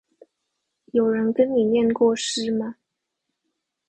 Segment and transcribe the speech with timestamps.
[0.93, 2.77] 有人跟你唸過詩嗎